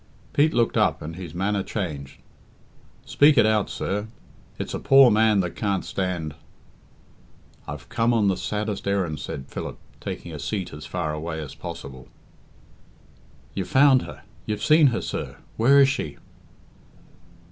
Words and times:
Pete 0.33 0.51
looked 0.55 0.77
up 0.77 1.03
and 1.03 1.15
his 1.15 1.35
manner 1.35 1.61
changed. 1.61 2.21
"Speak 3.05 3.37
it 3.37 3.45
out, 3.45 3.69
sir. 3.69 4.07
It's 4.57 4.73
a 4.73 4.79
poor 4.79 5.11
man 5.11 5.41
that 5.41 5.51
can't 5.55 5.85
stand" 5.85 6.33
"I've 7.67 7.87
come 7.89 8.11
on 8.11 8.27
the 8.27 8.35
saddest 8.35 8.87
errand," 8.87 9.19
said 9.19 9.45
Philip, 9.47 9.77
taking 9.99 10.33
a 10.33 10.39
seat 10.39 10.73
as 10.73 10.87
far 10.87 11.13
away 11.13 11.39
as 11.39 11.53
possible. 11.53 12.07
"You've 13.53 13.67
found 13.69 14.01
her 14.01 14.23
you've 14.47 14.63
seen 14.63 14.87
her, 14.87 15.01
sir. 15.01 15.37
Where 15.55 15.79
is 15.79 15.89
she?" 15.89 16.17